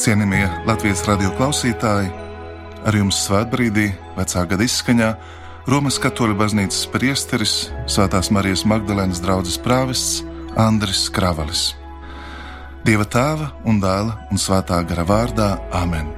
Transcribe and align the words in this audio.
Cienījamie 0.00 0.46
Latvijas 0.64 1.02
radio 1.04 1.28
klausītāji, 1.36 2.08
ar 2.88 2.96
jums 2.96 3.18
svētbrīdī, 3.26 3.90
vecā 4.16 4.46
gada 4.48 4.64
izskaņā, 4.64 5.08
Romas 5.68 5.98
katoļu 6.00 6.38
baznīcas 6.40 6.86
priesteris, 6.88 7.52
Svētās 7.84 8.30
Marijas 8.32 8.62
Magdalēnas 8.64 9.20
draugs 9.20 9.58
prāvests 9.60 10.22
Andris 10.56 11.02
Kravalis. 11.12 11.66
Dieva 12.88 13.04
tēva 13.04 13.50
un 13.68 13.82
dēla 13.84 14.16
un 14.32 14.40
svētā 14.40 14.80
gara 14.88 15.04
vārdā 15.04 15.50
Āmen. 15.82 16.08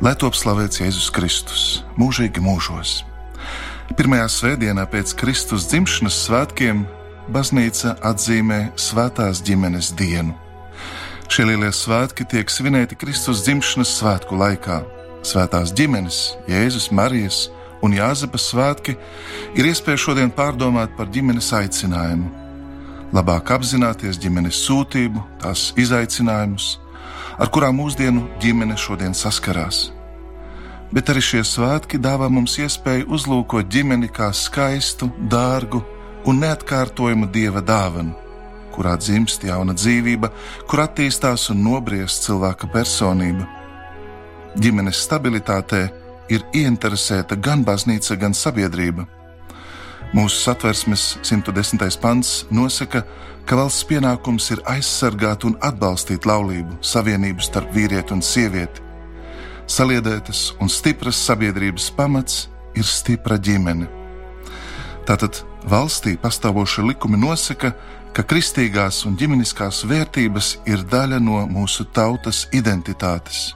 Lai 0.00 0.16
top 0.16 0.32
slavēts 0.32 0.80
Jēzus 0.80 1.12
Kristus, 1.12 1.68
mūžīgi 2.00 2.40
mūžos. 2.40 3.02
Pirmajā 3.92 4.32
svētdienā 4.38 4.88
pēc 4.88 5.12
Kristus 5.20 5.68
dzimšanas 5.68 6.24
svētkiem 6.24 6.86
baznīca 7.28 7.98
atzīmē 8.08 8.70
Svētās 8.88 9.44
ģimenes 9.44 9.92
dienu. 10.00 10.47
Šie 11.28 11.44
lielie 11.44 11.68
svētki 11.68 12.24
tiek 12.24 12.48
svinēti 12.48 12.96
Kristus 12.96 13.42
dzimšanas 13.44 13.90
svētku 13.98 14.36
laikā. 14.40 14.78
Svētās 15.28 15.74
ģimenes, 15.76 16.18
Jēzus, 16.48 16.86
Marijas 16.88 17.50
un 17.84 17.92
Jāzepa 17.92 18.38
svētki 18.40 18.94
ir 19.52 19.66
iespēja 19.68 20.00
šodien 20.00 20.30
pārdomāt 20.32 20.94
par 20.96 21.10
ģimenes 21.12 21.50
aicinājumu, 21.58 22.30
labāk 23.12 23.52
apzināties 23.58 24.16
ģimenes 24.22 24.56
sūtību, 24.64 25.20
tās 25.42 25.66
izaicinājumus, 25.76 26.70
ar 27.36 27.52
kurām 27.52 27.76
mūsdienu 27.76 28.24
ģimene 28.40 28.78
šodien 28.80 29.12
saskarās. 29.12 29.90
Bet 30.96 31.12
arī 31.12 31.20
šie 31.26 31.42
svētki 31.44 32.00
dāvā 32.00 32.30
mums 32.32 32.56
iespēju 32.56 33.04
uzlūkot 33.18 33.68
ģimeni 33.68 34.08
kā 34.08 34.30
skaistu, 34.32 35.10
dārgu 35.28 35.82
un 36.24 36.40
neatkārtojumu 36.40 37.28
dieva 37.36 37.60
dāvanu 37.60 38.27
kurā 38.74 38.96
dzimst 39.00 39.44
jauna 39.44 39.74
dzīvība, 39.76 40.30
kur 40.68 40.84
attīstās 40.84 41.48
un 41.52 41.62
nobriest 41.66 42.26
cilvēka 42.26 42.70
personība. 42.72 43.46
Ģimenes 44.58 45.04
stabilitātē 45.04 45.82
ir 46.32 46.44
ieinteresēta 46.56 47.38
gan 47.40 47.64
baznīca, 47.64 48.16
gan 48.20 48.34
sabiedrība. 48.34 49.06
Mūsu 50.16 50.40
satversmes 50.40 51.18
110. 51.22 51.98
pants 52.00 52.46
nosaka, 52.50 53.02
ka 53.44 53.56
valsts 53.56 53.84
pienākums 53.88 54.48
ir 54.54 54.62
aizsargāt 54.68 55.44
un 55.44 55.56
atbalstīt 55.64 56.24
laulību, 56.28 56.78
savienību 56.80 57.44
starp 57.44 57.74
vīrieti 57.76 58.16
un 58.16 58.24
sievieti. 58.24 58.84
Saliedētas 59.68 60.54
un 60.64 60.72
stipras 60.72 61.20
sabiedrības 61.28 61.90
pamats 61.96 62.46
ir 62.76 62.88
stipra 62.88 63.36
ģimene. 63.36 63.88
Tātad 65.08 65.42
valstī 65.68 66.16
pastāvošie 66.20 66.86
likumi 66.88 67.20
nosaka, 67.20 67.74
ka 68.18 68.24
kristīgās 68.26 69.04
un 69.06 69.14
ģimeniskās 69.14 69.84
vērtības 69.86 70.46
ir 70.66 70.80
daļa 70.90 71.20
no 71.22 71.44
mūsu 71.46 71.84
tautas 71.94 72.48
identitātes. 72.50 73.52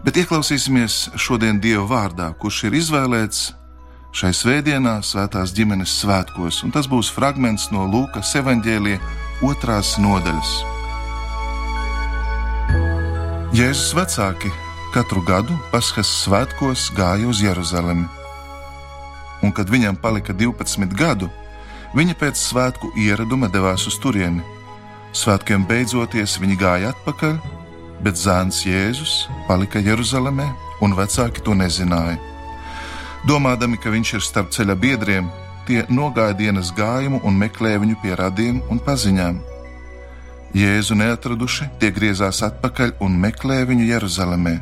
Bet 0.00 0.16
ieklausīsimies 0.16 1.10
šodien 1.20 1.58
Dieva 1.60 1.84
vārdā, 1.90 2.30
kurš 2.40 2.62
ir 2.70 2.78
izvēlēts 2.78 3.50
šai 4.16 4.30
svētdienā, 4.32 4.94
Svētās 5.04 5.52
ģimenes 5.52 5.92
svētkos, 6.00 6.62
un 6.64 6.72
tas 6.72 6.88
būs 6.88 7.10
fragments 7.12 7.68
no 7.68 7.84
Lūkas 7.84 8.32
evanģēlīja 8.40 9.02
otrās 9.44 9.92
nodaļas. 10.00 10.54
Jēzus 13.60 13.92
vecāki 13.98 14.54
katru 14.96 15.20
gadu 15.28 15.60
Paskas 15.68 16.08
svētkos 16.22 16.88
gāja 16.96 17.28
uz 17.28 17.44
Jeruzalemi, 17.44 18.08
un 19.44 19.52
kad 19.52 19.68
viņam 19.68 20.00
palika 20.00 20.32
12 20.32 20.96
gadu, 20.96 21.28
Viņa 21.90 22.14
pēc 22.14 22.38
svētku 22.38 22.92
ieraduma 22.94 23.48
devās 23.50 23.88
uz 23.90 23.96
turieni. 23.98 24.44
Svētkiem 25.10 25.64
beidzoties, 25.66 26.36
viņi 26.38 26.56
gāja 26.60 26.92
atpakaļ, 26.94 27.38
bet 28.04 28.18
zēns 28.18 28.62
Jēzus 28.62 29.24
palika 29.48 29.82
Jeruzalemē, 29.82 30.46
un 30.86 30.94
vecāki 30.94 31.42
to 31.42 31.56
nezināja. 31.58 32.18
Domādami, 33.26 33.76
ka 33.76 33.90
viņš 33.90 34.12
ir 34.16 34.22
starp 34.24 34.52
ceļa 34.54 34.76
biedriem, 34.78 35.26
tie 35.66 35.82
nogāja 35.90 36.36
dienas 36.38 36.70
gājumu 36.76 37.20
un 37.26 37.36
meklēja 37.42 37.82
viņu 37.82 37.98
pie 38.02 38.14
radiem 38.16 38.62
un 38.70 38.78
paziņām. 38.86 39.42
Jēzu 40.56 40.96
neatraduši, 40.98 41.68
tie 41.82 41.90
griezās 41.94 42.40
atpakaļ 42.46 42.96
un 43.04 43.18
meklēja 43.18 43.66
viņu 43.70 43.90
Jeruzalemē. 43.90 44.54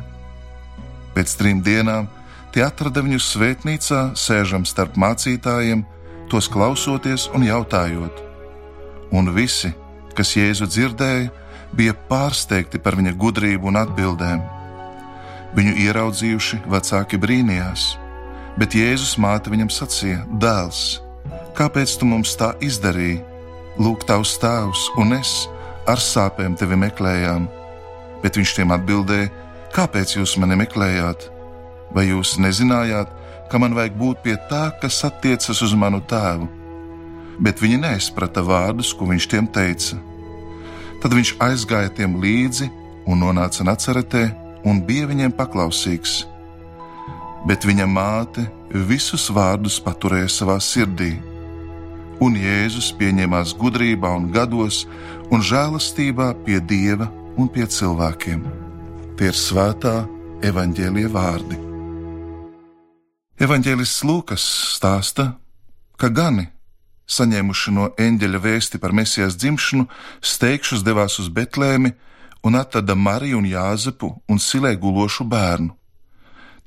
Pēc 1.13 1.37
trim 1.37 1.61
dienām 1.65 2.09
tie 2.53 2.65
atrada 2.65 3.01
viņu 3.05 3.21
svētnīcā, 3.21 4.01
sēžam 4.17 4.65
starp 4.65 4.97
mācītājiem, 4.97 5.85
tos 6.29 6.47
klausoties 6.51 7.27
un 7.35 7.43
jautājot. 7.47 8.23
Un 9.15 9.31
visi, 9.33 9.71
kas 10.17 10.35
Jēzu 10.37 10.67
dzirdēja, 10.69 11.29
bija 11.73 11.95
pārsteigti 12.09 12.81
par 12.81 12.97
viņa 12.99 13.15
gudrību 13.17 13.69
un 13.71 13.79
atbildēm. 13.81 14.41
Viņu 15.57 15.73
ieraudzījuši, 15.85 16.61
vecāki 16.69 17.17
brīnījās, 17.21 17.85
bet 18.61 18.77
Jēzus 18.77 19.17
māte 19.21 19.49
viņam 19.49 19.71
sacīja: 19.73 20.21
Dēls, 20.41 21.01
kāpēc 21.57 21.97
tu 21.97 22.09
mums 22.09 22.35
tā 22.37 22.53
izdarīji? 22.61 23.23
Lūk, 23.79 24.03
tavs 24.05 24.35
tēvs 24.41 24.89
un 24.99 25.15
es 25.15 25.47
ar 25.87 26.01
sāpēm 26.03 26.57
tevi 26.59 26.77
meklējām. 26.77 27.47
Bet 28.21 28.37
viņš 28.37 28.55
tiem 28.57 28.73
atbildēja: 28.75 29.31
Kāpēc 29.73 30.17
jūs 30.17 30.35
mani 30.41 30.57
meklējāt? 30.59 31.29
Vai 31.93 32.09
jūs 32.09 32.37
nezinājāt, 32.41 33.09
ka 33.49 33.59
man 33.61 33.75
vajag 33.77 33.97
būt 33.97 34.21
pie 34.25 34.35
tā, 34.49 34.69
kas 34.81 35.01
attiecas 35.07 35.61
uz 35.65 35.73
manu 35.73 36.01
tēvu. 36.05 36.47
Bet 37.39 37.61
viņi 37.63 37.79
neizprata 37.81 38.43
vārdus, 38.45 38.91
ko 38.93 39.07
viņš 39.09 39.27
tiem 39.31 39.47
teica. 39.47 39.97
Tad 40.99 41.15
viņš 41.15 41.37
aizgāja 41.41 41.91
tiem 41.95 42.17
līdzi 42.19 42.67
un 43.07 43.23
nonāca 43.23 43.63
Nacaretē 43.63 44.25
un 44.67 44.81
bija 44.85 45.07
viņiem 45.09 45.33
paklausīgs. 45.37 46.25
Bet 47.47 47.63
viņa 47.63 47.87
māte 47.87 48.43
visus 48.89 49.29
vārdus 49.31 49.79
paturēja 49.81 50.27
savā 50.33 50.57
sirdī. 50.59 51.15
Un 52.19 52.35
Jēzus 52.35 52.91
pieņēmās 52.99 53.55
gudrībā 53.55 54.11
un 54.17 54.27
gados 54.35 54.83
un 55.31 55.39
žēlastībā 55.39 56.33
pie 56.43 56.59
Dieva 56.59 57.07
un 57.39 57.47
pie 57.47 57.63
cilvēkiem. 57.63 58.43
Tie 59.15 59.31
ir 59.31 59.39
svētā 59.39 59.95
evaņģēlie 60.43 61.07
vārdi. 61.15 61.68
Evanģēlists 63.39 64.01
Lūkas 64.03 64.43
stāsta, 64.75 65.37
ka 65.95 66.09
gani, 66.11 66.49
saņēmuši 67.07 67.71
no 67.71 67.85
eņģeļa 67.95 68.39
vēsti 68.43 68.79
par 68.83 68.91
mesijas 68.91 69.37
dzimšanu, 69.39 69.85
steigšus 70.19 70.81
devās 70.83 71.13
uz 71.23 71.29
Betlēmi 71.31 71.93
un 72.43 72.57
atrada 72.59 72.97
Mariju 72.99 73.37
un 73.39 73.45
Jāzepu 73.47 74.09
un 74.27 74.41
silē 74.43 74.73
gulošu 74.75 75.23
bērnu. 75.23 75.71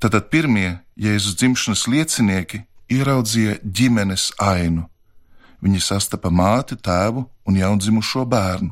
Tātad 0.01 0.31
pirmie 0.33 0.79
Jēzus 0.97 1.35
dzimšanas 1.37 1.83
liecinieki 1.93 2.63
ieraudzīja 2.89 3.59
ģimenes 3.61 4.31
ainu. 4.41 4.87
Viņi 5.61 5.77
sastapa 5.77 6.31
māti, 6.33 6.73
tēvu 6.73 7.27
un 7.45 7.59
jaundzimušo 7.59 8.25
bērnu. 8.25 8.71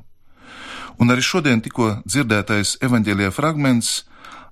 Un 0.97 1.13
arī 1.13 1.21
šodien 1.21 1.61
tikko 1.61 1.99
dzirdētais 2.09 2.79
evaņģēlijā 2.81 3.29
fragments 3.29 3.93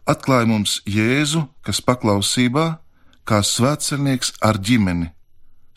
atklāja 0.05 0.45
mums 0.53 0.83
Jēzu, 0.85 1.47
kas 1.65 1.81
paklausībā 1.81 2.67
kā 3.29 3.43
svētceļnieks 3.45 4.39
ar 4.41 4.57
ģimeni, 4.57 5.11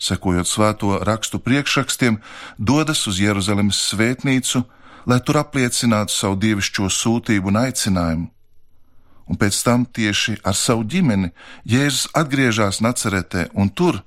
sekojot 0.01 0.49
svēto 0.49 0.97
rakstu 1.05 1.39
priekšrakstiem, 1.39 2.17
dodas 2.57 3.05
uz 3.07 3.19
Jeruzalemes 3.21 3.79
svētnīcu, 3.91 4.63
lai 5.05 5.19
tur 5.21 5.39
apliecinātu 5.43 6.15
savu 6.15 6.39
dievišķo 6.41 6.89
sūtību 6.89 7.51
un 7.51 7.59
aicinājumu. 7.65 8.29
Un 9.29 9.39
pēc 9.39 9.59
tam 9.63 9.85
tieši 9.85 10.39
ar 10.43 10.57
savu 10.59 10.83
ģimeni 10.83 11.29
Jēzus 11.69 12.09
atgriežas 12.19 12.81
Nacaretē, 12.83 13.47
un 13.53 13.69
tur, 13.69 14.01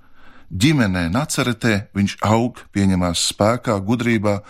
ģimenē 0.52 1.06
Nacaretē, 1.14 1.87
viņš 1.96 2.19
aug, 2.26 2.60
pieņemās 2.75 3.22
spēkā, 3.31 3.78
gudrībā, 3.87 4.40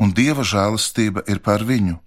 un 0.00 0.14
dieva 0.16 0.46
žēlastība 0.46 1.26
ir 1.28 1.42
par 1.44 1.66
viņu. 1.66 1.98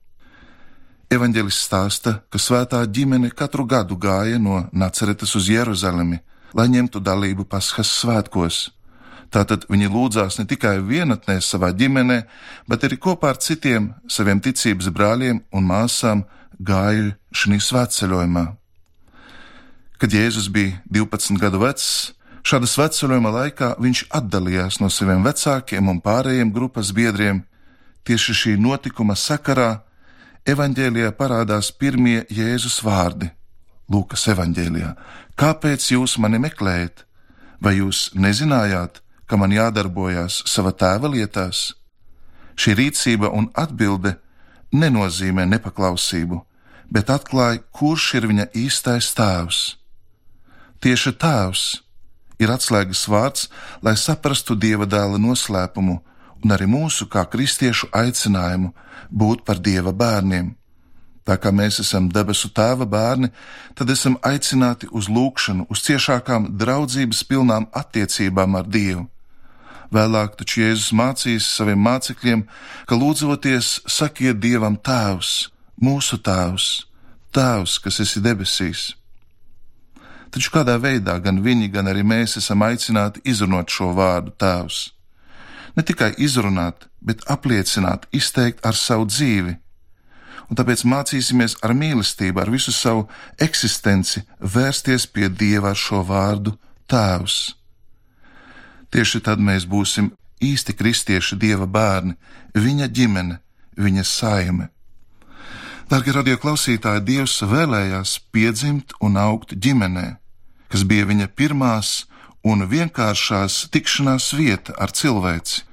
Evanģelis 1.13 1.59
stāsta, 1.67 2.17
ka 2.27 2.41
svētā 2.41 2.81
ģimene 2.83 3.29
katru 3.31 3.63
gadu 3.69 3.95
gāja 3.95 4.41
no 4.41 4.65
Nacaretes 4.73 5.37
uz 5.39 5.47
Jeruzalemi, 5.47 6.19
lai 6.57 6.67
ņemtu 6.73 7.01
dalību 7.05 7.45
Paskas 7.45 7.91
svētkos. 8.01 8.71
Tātad 9.33 9.67
viņi 9.69 9.89
lūdzās 9.91 10.39
ne 10.39 10.45
tikai 10.47 10.77
vienatnē 10.81 11.37
savā 11.43 11.73
ģimenē, 11.75 12.21
bet 12.69 12.85
arī 12.87 12.97
kopā 12.97 13.33
ar 13.33 13.41
citiem 13.43 13.91
saviem 14.09 14.39
ticības 14.41 14.87
brāļiem 14.95 15.41
un 15.51 15.67
māsām 15.67 16.23
gāja 16.57 17.11
šī 17.35 17.59
svētceļojumā. 17.61 18.45
Kad 19.97 20.13
Jēzus 20.13 20.47
bija 20.53 20.79
12 20.93 21.41
gadu 21.41 21.61
vecs, 21.61 22.13
šāda 22.47 22.69
svētceļojuma 22.69 23.33
laikā 23.41 23.73
viņš 23.83 24.05
atdalījās 24.17 24.79
no 24.81 24.89
saviem 24.93 25.25
vecākiem 25.25 25.89
un 25.91 26.01
pārējiem 26.01 26.53
grupas 26.55 26.93
biedriem. 26.95 27.43
Tieši 28.07 28.37
šī 28.41 28.53
notikuma 28.61 29.17
sakarā 29.19 29.81
evaņģēlijā 30.47 31.11
parādās 31.19 31.73
pirmie 31.75 32.21
Jēzus 32.31 32.79
vārdi 32.85 33.33
Lūkas 33.87 34.25
evanģēlijā. 34.33 34.93
Kāpēc 35.39 35.85
jūs 35.93 36.17
mani 36.19 36.41
meklējat? 36.43 37.05
Vai 37.63 37.77
jūs 37.79 38.11
nezinājāt, 38.13 38.99
ka 39.25 39.37
man 39.39 39.53
jādarbojas 39.55 40.41
sava 40.45 40.73
tēva 40.75 41.09
lietās? 41.13 41.71
Šī 42.57 42.75
rīcība 42.77 43.31
un 43.31 43.47
atbilde 43.55 44.17
nenozīmē 44.75 45.45
nepaklausību, 45.47 46.41
bet 46.91 47.09
atklāja, 47.13 47.63
kurš 47.71 48.13
ir 48.19 48.27
viņa 48.27 48.49
īstais 48.57 49.13
tēvs. 49.15 49.61
Tieši 50.83 51.15
tēvs 51.21 51.63
ir 52.43 52.51
atslēgas 52.53 53.07
vārds, 53.07 53.47
lai 53.81 53.95
saprastu 53.95 54.59
dieva 54.59 54.85
dēla 54.85 55.17
noslēpumu 55.21 55.97
un 56.43 56.53
arī 56.53 56.67
mūsu, 56.69 57.07
kā 57.07 57.23
kristiešu, 57.25 57.89
aicinājumu 57.95 58.73
būt 59.09 59.45
par 59.47 59.63
dieva 59.63 59.93
bērniem. 59.95 60.56
Tā 61.27 61.35
kā 61.35 61.51
mēs 61.51 61.81
esam 61.83 62.07
debesu 62.07 62.47
tēva 62.55 62.87
bērni, 62.87 63.27
tad 63.75 63.89
esam 63.91 64.15
aicināti 64.23 64.87
uz 64.95 65.09
lūgšanu, 65.11 65.67
uz 65.67 65.83
ciešākām 65.83 66.53
draudzības 66.55 67.23
pilnām 67.27 67.67
attiecībām 67.75 68.55
ar 68.55 68.69
Dievu. 68.71 69.03
Vēlāk 69.91 70.35
taču 70.39 70.61
Jēzus 70.63 70.93
mācīs 70.95 71.47
saviem 71.47 71.79
mācekļiem, 71.83 72.43
ka 72.87 72.95
lūdzoties 72.95 73.73
sakiet 73.87 74.39
Dievam 74.43 74.75
Tēvs, 74.79 75.49
mūsu 75.83 76.19
Tēvs, 76.23 76.87
Tēvs, 77.35 77.77
kas 77.83 77.99
esi 78.03 78.23
debesīs. 78.23 78.89
Taču 80.31 80.51
kādā 80.51 80.75
veidā 80.79 81.15
gan 81.23 81.39
viņi, 81.43 81.69
gan 81.71 81.87
arī 81.87 82.03
mēs 82.07 82.35
esam 82.39 82.63
aicināti 82.67 83.23
izrunāt 83.27 83.71
šo 83.71 83.93
vārdu 83.95 84.35
Tēvs. 84.39 84.81
Ne 85.77 85.83
tikai 85.87 86.13
izrunāt, 86.17 86.87
bet 86.99 87.23
apliecināt, 87.31 88.07
izteikt 88.11 88.65
ar 88.65 88.75
savu 88.75 89.07
dzīvi. 89.07 89.55
Un 90.47 90.55
tāpēc 90.55 90.85
mācīsimies 90.87 91.57
ar 91.65 91.73
mīlestību, 91.75 92.39
ar 92.39 92.51
visu 92.51 92.71
savu 92.71 93.07
eksistenci 93.43 94.23
vērsties 94.39 95.07
pie 95.11 95.27
Dieva 95.27 95.73
ar 95.73 95.79
šo 95.79 96.03
vārdu 96.07 96.55
Tēvs. 96.87 97.57
Tieši 98.91 99.19
tad 99.25 99.43
mēs 99.43 99.67
būsim 99.67 100.13
īsti 100.43 100.75
kristieši 100.79 101.35
Dieva 101.41 101.67
bērni, 101.67 102.15
viņa 102.55 102.87
ģimene, 102.87 103.39
viņa 103.75 104.03
saime. 104.07 104.69
Darbie 105.87 106.15
radioklausītāji, 106.15 107.03
Dievs 107.07 107.41
vēlējās 107.47 108.17
piedzimt 108.31 108.95
un 109.03 109.19
augt 109.19 109.53
ģimenē, 109.55 110.17
kas 110.71 110.83
bija 110.83 111.07
viņa 111.07 111.27
pirmās 111.35 112.05
un 112.43 112.63
vienkāršās 112.67 113.67
tikšanās 113.71 114.33
vieta 114.35 114.75
ar 114.79 114.91
cilvēci. 114.91 115.63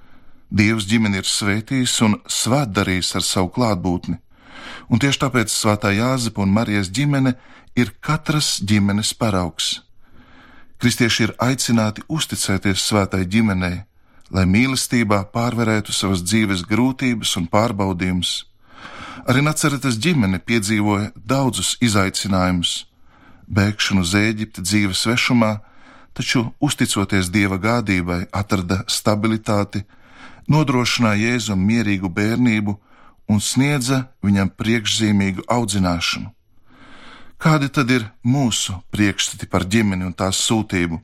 Dievs 0.54 0.86
ģimeni 0.86 1.18
ir 1.18 1.26
svētījis 1.26 1.94
un 2.06 2.18
svētdarījis 2.30 3.14
ar 3.18 3.26
savu 3.26 3.50
klātbūtni, 3.56 4.20
un 4.88 5.02
tieši 5.02 5.22
tāpēc 5.24 5.52
Svētā 5.52 5.92
Jāzepa 5.94 6.44
un 6.44 6.54
Marijas 6.54 6.90
ģimene 6.94 7.34
ir 7.76 7.92
katras 8.00 8.58
ģimenes 8.62 9.14
paraugs. 9.18 9.80
Kristieši 10.78 11.28
ir 11.28 11.36
aicināti 11.42 12.04
uzticēties 12.08 12.82
svētai 12.88 13.24
ģimenei, 13.24 13.84
lai 14.34 14.44
mīlestībā 14.48 15.24
pārvarētu 15.32 15.94
savas 15.94 16.24
dzīves 16.26 16.66
grūtības 16.68 17.36
un 17.40 17.48
pārbaudījumus 17.48 18.42
Arī 19.24 19.40
Nacaretes 19.40 19.96
ģimene 20.04 20.36
piedzīvoja 20.44 21.06
daudzus 21.16 21.78
izaicinājumus, 21.80 22.82
bēgšanu 23.48 24.02
uz 24.04 24.10
Eģipti 24.18 24.60
dzīves 24.60 25.00
svešumā, 25.00 25.52
taču, 26.12 26.42
uzticoties 26.60 27.30
dieva 27.32 27.56
gādībai, 27.56 28.26
atrada 28.36 28.82
stabilitāti, 28.84 29.80
nodrošināja 30.52 31.30
Jēzum 31.30 31.64
mierīgu 31.70 32.10
bērnību 32.12 32.76
un 33.30 33.40
sniedza 33.40 34.08
viņam 34.24 34.52
priekšzīmīgu 34.58 35.46
audzināšanu. 35.48 36.30
Kādi 37.38 37.68
tad 37.68 37.90
ir 37.90 38.06
mūsu 38.24 38.76
priekšstati 38.94 39.48
par 39.50 39.66
ģimeni 39.68 40.06
un 40.06 40.14
tās 40.16 40.38
sūtību? 40.46 41.00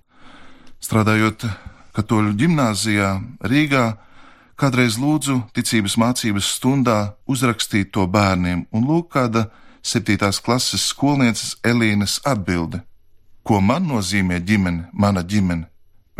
Strādājot 0.80 1.44
katoļu 1.96 2.36
gimnāzijā 2.38 3.10
Rīgā, 3.44 3.84
Kādreiz 4.60 4.98
lūdzu 5.00 5.38
ticības 5.56 5.94
mācības 5.96 6.50
stundā 6.58 7.14
uzrakstīt 7.24 7.94
to 7.96 8.02
bērniem, 8.04 8.66
un 8.76 8.82
lūk, 8.84 9.06
kāda 9.14 9.46
septītās 9.80 10.36
klases 10.44 10.82
skolnieces 10.90 11.54
Elīnas 11.64 12.18
atbilde. 12.28 12.82
Ko 13.40 13.62
man 13.64 13.86
nozīmē 13.88 14.36
ģimene, 14.44 14.90
mana 14.92 15.22
ģimene? 15.24 15.64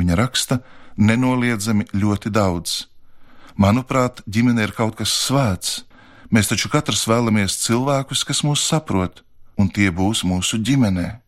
Viņa 0.00 0.16
raksta 0.16 0.62
nenoliedzami 0.96 1.90
ļoti 1.92 2.32
daudz. 2.32 2.86
Manuprāt, 3.60 4.24
ģimene 4.24 4.64
ir 4.64 4.72
kaut 4.72 4.96
kas 4.96 5.12
svēts. 5.26 5.82
Mēs 6.30 6.50
taču 6.52 6.70
katrs 6.70 7.06
vēlamies 7.10 7.58
cilvēkus, 7.64 8.22
kas 8.24 8.44
mūs 8.46 8.62
saprot, 8.62 9.24
un 9.58 9.68
tie 9.68 9.90
būs 9.90 10.22
mūsu 10.22 10.60
ģimenē. 10.62 11.18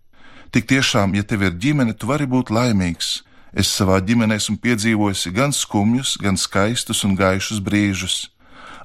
Tik 0.54 0.68
tiešām, 0.70 1.16
ja 1.18 1.26
tev 1.26 1.42
ir 1.48 1.58
ģimene, 1.58 1.94
tu 1.96 2.06
vari 2.06 2.28
būt 2.28 2.52
laimīgs, 2.54 3.22
Es 3.52 3.68
savā 3.68 3.98
ģimenē 4.00 4.38
esmu 4.40 4.56
piedzīvojusi 4.64 5.30
gan 5.36 5.52
skumjus, 5.52 6.16
gan 6.16 6.38
skaistus 6.40 7.04
un 7.04 7.12
gaišus 7.16 7.60
brīžus. 7.60 8.30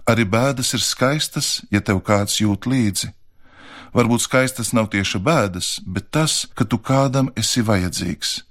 Arī 0.07 0.25
bēdas 0.27 0.73
ir 0.75 0.83
skaistas, 0.83 1.61
ja 1.71 1.79
tev 1.79 2.01
kāds 2.03 2.41
jūt 2.41 2.67
līdzi. 2.67 3.13
Varbūt 3.95 4.25
skaistas 4.25 4.73
nav 4.75 4.89
tieši 4.91 5.21
bēdas, 5.23 5.69
bet 5.87 6.11
tas, 6.11 6.45
ka 6.55 6.67
tu 6.67 6.79
kādam 6.83 7.31
esi 7.39 7.63
vajadzīgs. 7.63 8.41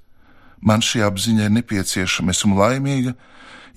Man 0.64 0.80
šī 0.80 1.04
apziņa 1.04 1.48
ir 1.48 1.52
nepieciešama, 1.58 2.32
esmu 2.32 2.56
laimīga, 2.56 3.12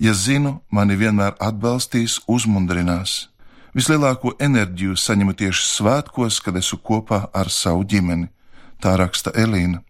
ja 0.00 0.16
zinu, 0.16 0.62
mani 0.72 0.96
vienmēr 0.96 1.36
atbalstīs, 1.36 2.22
uzmundrinās. 2.24 3.29
Vislielāko 3.76 4.34
enerģiju 4.42 4.96
saņemu 4.98 5.36
tieši 5.38 5.66
svētkos, 5.68 6.40
kad 6.42 6.56
esmu 6.58 6.80
kopā 6.82 7.22
ar 7.30 7.50
savu 7.54 7.84
ģimeni. 7.86 8.26
Tā 8.82 8.96
raksta 8.98 9.30
Elīna. 9.36 9.82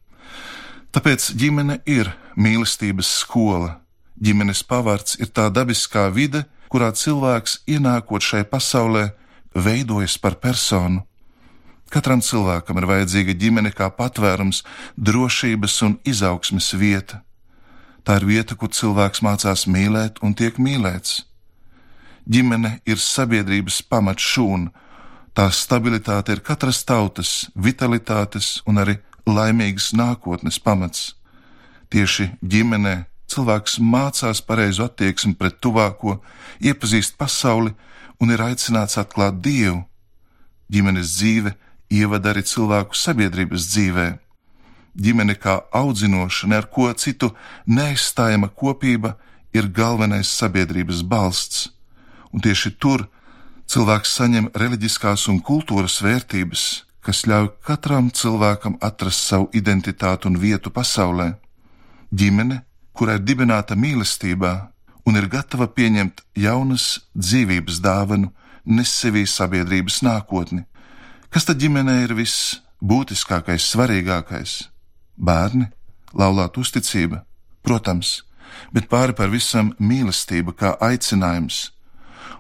Tāpēc 0.91 1.31
ģimene 1.38 1.79
ir 1.87 2.11
mīlestības 2.37 3.09
skola. 3.23 3.79
Ģimenes 4.21 4.65
pavards 4.67 5.17
ir 5.23 5.31
tā 5.32 5.47
dabiskā 5.49 6.09
vide, 6.12 6.44
kurā 6.69 6.91
cilvēks 6.93 7.61
ienākot 7.71 8.23
šai 8.23 8.43
pasaulē, 8.50 9.11
veidojas 9.55 10.19
par 10.19 10.37
personu. 10.43 11.06
Katram 11.91 12.21
cilvēkam 12.23 12.79
ir 12.79 12.87
vajadzīga 12.87 13.35
ģimene 13.35 13.73
kā 13.75 13.88
patvērums, 13.91 14.63
drošības 14.94 15.81
un 15.89 15.96
izaugsmes 16.06 16.70
vieta. 16.79 17.25
Tā 18.06 18.20
ir 18.20 18.29
vieta, 18.29 18.55
kur 18.55 18.70
cilvēks 18.70 19.25
mācās 19.27 19.67
mīlēt 19.67 20.20
un 20.22 20.37
tiek 20.37 20.60
mīlēts. 20.63 21.25
Ģimene 22.29 22.81
ir 22.86 22.98
sabiedrības 23.00 23.81
pamatšūna, 23.91 24.70
tās 25.34 25.62
stabilitāte 25.65 26.34
ir 26.34 26.43
katras 26.44 26.82
tautas, 26.84 27.48
vitalitātes 27.55 28.60
un 28.69 28.82
arī 28.82 28.98
laimīgas 29.27 29.93
nākotnes 29.96 30.58
pamats. 30.60 31.15
Tieši 31.91 32.31
ģimenē 32.43 33.06
cilvēks 33.31 33.79
mācās 33.81 34.43
pareizu 34.46 34.84
attieksmi 34.86 35.34
pret 35.39 35.60
tuvāko, 35.62 36.19
iepazīst 36.60 37.17
pasauli 37.19 37.74
un 38.20 38.34
ir 38.34 38.43
aicināts 38.44 38.98
atklāt 39.00 39.41
Dievu. 39.43 39.84
Ģimenes 40.70 41.17
dzīve 41.17 41.55
ievada 41.91 42.31
arī 42.31 42.44
cilvēku 42.46 42.94
sabiedrības 42.94 43.67
dzīvē. 43.72 44.06
Ģimene 45.00 45.34
kā 45.39 45.60
audzinoša, 45.74 46.50
ne 46.50 46.58
ar 46.58 46.67
ko 46.70 46.91
citu 46.98 47.31
neaizstājama 47.67 48.50
kopība 48.55 49.17
ir 49.55 49.70
galvenais 49.70 50.31
sabiedrības 50.31 51.03
balsts, 51.06 51.70
un 52.32 52.44
tieši 52.44 52.75
tur 52.82 53.06
cilvēks 53.70 54.15
saņem 54.19 54.51
reliģiskās 54.55 55.29
un 55.31 55.41
kultūras 55.43 56.01
vērtības, 56.05 56.65
kas 57.05 57.25
ļauj 57.27 57.53
katram 57.67 58.10
cilvēkam 58.10 58.79
atrast 58.81 59.31
savu 59.31 59.49
identitāti 59.56 60.29
un 60.29 60.39
vietu 60.39 60.72
pasaulē. 60.75 61.32
Ģimene, 62.10 62.63
kurai 62.93 63.19
ir 63.20 63.25
dibināta 63.25 63.77
mīlestībā 63.79 64.53
un 65.06 65.17
ir 65.17 65.29
gatava 65.31 65.69
pieņemt 65.70 66.25
jaunas 66.37 67.01
dzīvības 67.15 67.81
dāvanu, 67.84 68.32
nes 68.67 68.91
sevī 68.91 69.25
sabiedrības 69.27 70.03
nākotni. 70.06 70.65
Kas 71.31 71.46
tad 71.46 71.60
ģimenē 71.63 72.03
ir 72.05 72.15
viss 72.19 72.60
būtiskākais, 72.82 73.70
svarīgākais? 73.72 74.56
Bērni, 75.17 75.70
laulāta 76.13 76.60
uzticība, 76.60 77.22
protams, 77.63 78.25
bet 78.75 78.89
pāri 78.91 79.15
par 79.17 79.31
visam 79.32 79.72
mīlestība 79.79 80.55
kā 80.56 80.75
aicinājums, 80.82 81.70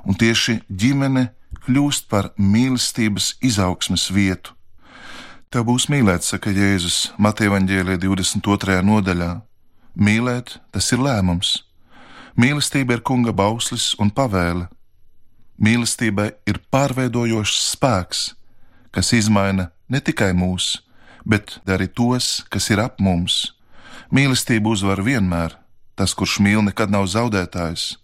un 0.04 0.16
tieši 0.18 0.60
ģimene 0.68 1.28
kļūst 1.66 2.08
par 2.10 2.30
mīlestības 2.38 3.34
izaugsmes 3.44 4.08
vietu. 4.14 4.54
Tev 5.50 5.66
būs 5.66 5.88
mīlēt, 5.90 6.22
saka 6.22 6.52
Jēzus 6.54 7.10
Mateja 7.18 7.50
Vāģēlē 7.50 7.96
22. 7.98 8.76
nodaļā. 8.86 9.32
Mīlēt, 9.98 10.60
tas 10.70 10.92
ir 10.94 11.02
lēmums. 11.02 11.64
Mīlestība 12.38 12.94
ir 12.94 13.02
kunga 13.02 13.34
bauslis 13.34 13.90
un 13.98 14.12
pavēle. 14.14 14.68
Mīlestībai 15.60 16.28
ir 16.48 16.60
pārveidojošs 16.72 17.56
spēks, 17.74 18.20
kas 18.94 19.10
izmaina 19.12 19.72
ne 19.90 20.00
tikai 20.00 20.30
mūs, 20.38 20.78
bet 21.26 21.58
arī 21.66 21.90
tos, 21.90 22.46
kas 22.48 22.70
ir 22.70 22.80
ap 22.80 23.02
mums. 23.02 23.50
Mīlestība 24.14 24.70
uzvar 24.70 25.02
vienmēr, 25.02 25.58
tas, 25.98 26.14
kurš 26.14 26.38
mīl, 26.46 26.62
nekad 26.64 26.94
nav 26.94 27.10
zaudētājs. 27.10 27.96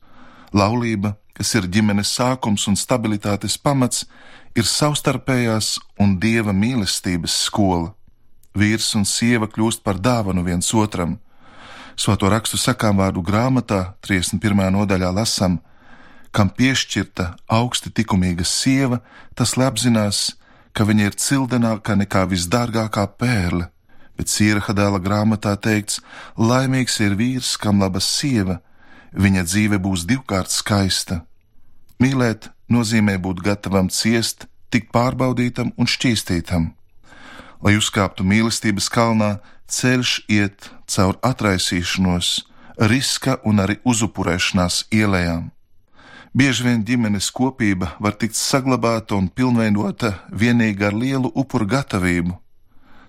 Laulība 0.52 1.14
kas 1.36 1.52
ir 1.58 1.68
ģimenes 1.68 2.14
sākums 2.16 2.64
un 2.70 2.78
stabilitātes 2.80 3.58
pamats, 3.60 4.06
ir 4.56 4.64
savstarpējās 4.64 5.76
un 6.00 6.16
dieva 6.20 6.54
mīlestības 6.56 7.34
skola. 7.46 7.92
Vīrs 8.56 8.94
un 8.96 9.04
sieva 9.04 9.48
kļūst 9.52 9.82
par 9.84 10.00
dāvanu 10.00 10.46
viens 10.46 10.72
otram. 10.72 11.18
Svēto 11.96 12.28
rakstu 12.32 12.56
sakām 12.60 12.96
vārdu 13.00 13.22
grāmatā, 13.24 13.96
31. 14.04 14.70
nodaļā 14.72 15.12
lasām, 15.12 15.60
kam 16.32 16.50
piešķirta 16.52 17.30
augsti 17.52 17.92
likumīga 17.96 18.44
sieva, 18.44 19.00
tas 19.36 19.54
apzinās, 19.56 20.36
ka 20.76 20.84
viņa 20.84 21.08
ir 21.08 21.16
cildenāka 21.16 21.96
nekā 21.96 22.26
visdārgākā 22.28 23.06
pērle, 23.20 23.70
bet 24.16 24.32
Sīraha 24.32 24.74
dēla 24.76 25.00
grāmatā 25.00 25.54
teikts: 25.56 26.00
Laimīgs 26.36 27.00
ir 27.00 27.16
vīrs, 27.16 27.56
kam 27.60 27.80
laba 27.80 28.00
sieva, 28.00 28.60
viņa 29.12 29.46
dzīve 29.46 29.78
būs 29.82 30.06
divkārt 30.08 30.50
skaista. 30.50 31.22
Mīlēt 32.02 32.50
nozīmē 32.68 33.16
būt 33.22 33.42
gatavam 33.44 33.88
ciest, 33.88 34.46
tikt 34.70 34.92
pārbaudītam 34.92 35.72
un 35.76 35.88
šķīstītam. 35.88 36.72
Lai 37.62 37.76
uzkāptu 37.78 38.24
mīlestības 38.26 38.88
kalnā, 38.92 39.38
ceļš 39.68 40.12
iet 40.28 40.70
caur 40.86 41.16
atraisīšanos, 41.24 42.30
riska 42.78 43.38
un 43.44 43.62
arī 43.64 43.78
uzupurēšanās 43.84 44.86
ielējām. 44.92 45.50
Bieži 46.36 46.66
vien 46.66 46.82
ģimenes 46.84 47.30
kopība 47.32 47.94
var 47.98 48.12
tikt 48.20 48.36
saglabāta 48.36 49.16
un 49.16 49.30
pilnveidota 49.32 50.18
tikai 50.28 50.90
ar 50.90 50.94
lielu 50.94 51.30
upuru 51.32 51.64
gatavību. 51.66 52.36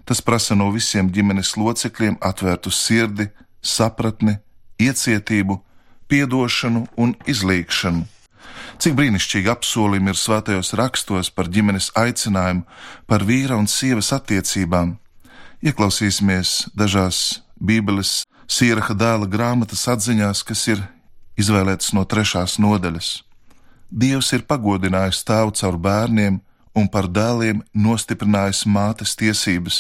Tas 0.08 0.22
prasa 0.24 0.56
no 0.56 0.70
visiem 0.72 1.10
ģimenes 1.12 1.58
locekļiem 1.60 2.16
atvērtu 2.24 2.72
sirdi, 2.72 3.28
sapratni, 3.60 4.38
iecietību, 4.80 5.60
piedošanu 6.08 6.86
un 6.98 7.16
izlīgšanu. 7.28 8.06
Cik 8.78 8.94
brīnišķīgi 8.94 9.50
apsolījumi 9.50 10.14
ir 10.14 10.20
svētajos 10.20 10.76
rakstos 10.78 11.32
par 11.34 11.50
ģimenes 11.50 11.90
aicinājumu, 11.98 12.66
par 13.10 13.26
vīra 13.26 13.58
un 13.58 13.66
sievas 13.66 14.12
attiecībām. 14.14 14.96
Ieklausīsimies 15.66 16.68
dažās 16.78 17.42
Bībeles 17.58 18.22
Sīraha 18.48 18.94
dēla 18.96 19.28
grāmatas 19.28 19.88
atziņās, 19.92 20.44
kas 20.48 20.62
ir 20.72 20.84
izvēlētas 21.42 21.92
no 21.98 22.06
trešās 22.08 22.56
nodaļas. 22.64 23.10
Dievs 23.92 24.30
ir 24.36 24.46
pagodinājis 24.48 25.24
tēvu 25.28 25.56
caur 25.60 25.78
bērniem 25.82 26.40
un 26.78 26.88
par 26.92 27.10
dēliem 27.12 27.64
nostiprinājis 27.74 28.66
mātes 28.70 29.16
tiesības. 29.20 29.80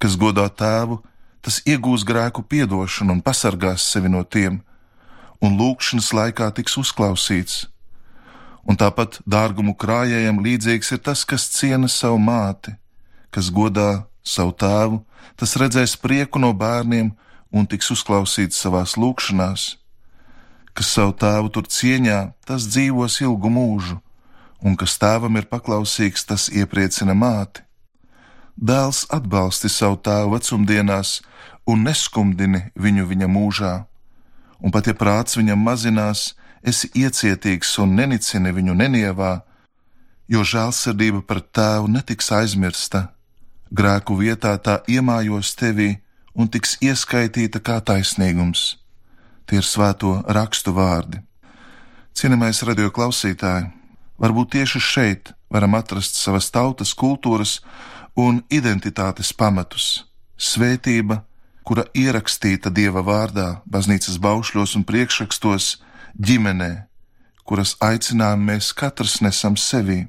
Kas 0.00 0.16
godā 0.16 0.48
tēvu, 0.48 0.98
tas 1.44 1.60
iegūs 1.68 2.06
grēku 2.08 2.42
piedošanu 2.42 3.18
un 3.18 3.22
pasargās 3.22 3.84
sevi 3.92 4.10
no 4.10 4.24
tiem, 4.24 4.60
un 5.40 5.56
lūkšanas 5.60 6.12
laikā 6.16 6.50
tiks 6.56 6.76
uzklausīts. 6.80 7.66
Un 8.68 8.76
tāpat 8.76 9.18
dārgumu 9.24 9.74
krājējam 9.74 10.42
līdzīgs 10.44 10.92
ir 10.94 11.02
tas, 11.02 11.24
kas 11.24 11.48
ciena 11.54 11.88
savu 11.88 12.20
māti, 12.20 12.76
kas 13.32 13.48
godā 13.50 14.04
savu 14.22 14.52
tēvu, 14.52 15.02
tas 15.40 15.56
redzēs 15.56 15.96
prieku 15.96 16.38
no 16.42 16.52
bērniem 16.52 17.14
un 17.50 17.66
tiks 17.66 17.90
uzklausīts 17.96 18.60
savās 18.60 18.98
lūkšanās 19.00 19.80
kas 20.80 20.92
savu 20.94 21.12
tēvu 21.12 21.50
tur 21.52 21.66
cieņā, 21.68 22.20
tas 22.46 22.66
dzīvos 22.70 23.20
ilgu 23.24 23.50
mūžu, 23.52 23.98
un 24.64 24.76
kas 24.80 24.96
tēvam 25.00 25.36
ir 25.36 25.48
paklausīgs, 25.50 26.26
tas 26.28 26.48
iepriecina 26.48 27.16
māti. 27.16 27.64
Dēls 28.56 29.06
atbalsti 29.12 29.70
savu 29.72 29.98
tēvu 30.04 30.34
vecumdienās 30.34 31.20
un 31.68 31.84
neskumdini 31.86 32.70
viņu 32.76 33.06
viņa 33.12 33.28
mūžā, 33.28 33.74
un 34.60 34.72
pat 34.74 34.90
ja 34.90 34.94
prāts 34.94 35.38
viņam 35.38 35.60
mazinās, 35.64 36.34
esi 36.62 36.90
iecietīgs 36.94 37.72
un 37.82 37.94
nenicini 37.96 38.52
viņu 38.52 38.76
nenievā, 38.76 39.32
jo 40.30 40.44
žēlsirdība 40.44 41.24
pret 41.26 41.50
tēvu 41.56 41.88
netiks 41.90 42.30
aizmirsta, 42.36 43.08
grēku 43.70 44.18
vietā 44.20 44.56
tā 44.58 44.80
iemājos 44.88 45.54
tevī 45.58 45.96
un 46.34 46.48
tiks 46.48 46.76
ieskaitīta 46.84 47.62
kā 47.64 47.80
taisnīgums. 47.80 48.76
Tie 49.46 49.58
ir 49.58 49.66
svēto 49.66 50.20
rakstu 50.30 50.74
vārdi. 50.76 51.18
Cienījamais 52.14 52.62
radio 52.68 52.90
klausītāji, 52.94 53.70
varbūt 54.20 54.52
tieši 54.54 54.80
šeit 54.82 55.32
varam 55.50 55.74
atrast 55.74 56.18
savas 56.18 56.50
tautas, 56.54 56.94
kultūras 56.94 57.58
un 58.14 58.42
identitātes 58.50 59.32
pamatus- 59.32 60.04
svētība, 60.50 61.24
kura 61.64 61.84
ierakstīta 61.94 62.72
Dieva 62.74 63.02
vārdā, 63.06 63.60
baznīcas 63.66 64.18
baušļos 64.22 64.76
un 64.78 64.86
priekšrakstos, 64.88 65.76
ģimenē, 66.16 66.70
kuras 67.44 67.76
aicinājumu 67.82 68.52
mēs 68.52 68.72
katrs 68.76 69.20
nesam 69.24 69.56
sevī. 69.58 70.04